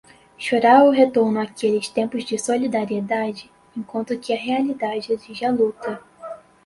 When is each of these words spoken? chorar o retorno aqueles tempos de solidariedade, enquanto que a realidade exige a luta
chorar 0.35 0.81
o 0.83 0.89
retorno 0.89 1.39
aqueles 1.39 1.87
tempos 1.87 2.23
de 2.23 2.35
solidariedade, 2.35 3.51
enquanto 3.77 4.17
que 4.19 4.33
a 4.33 4.41
realidade 4.41 5.13
exige 5.13 5.45
a 5.45 5.51
luta 5.51 6.01